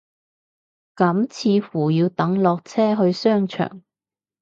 [0.95, 3.83] 咁似乎要等落車去商場